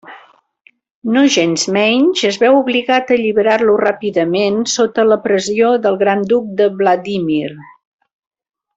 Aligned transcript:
Nogensmenys, 1.17 2.23
es 2.29 2.39
veu 2.45 2.57
obligat 2.61 3.13
a 3.13 3.15
alliberar-lo 3.19 3.77
ràpidament 3.83 4.59
sota 4.79 5.07
la 5.13 5.21
pressió 5.29 5.73
del 5.87 6.03
Gran 6.05 6.29
Duc 6.35 6.53
de 6.63 6.73
Vladímir. 6.83 7.49